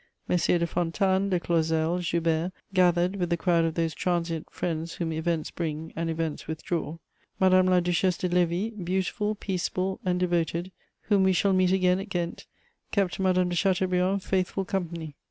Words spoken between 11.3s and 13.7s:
shall meet again at Ghent, kept Madame de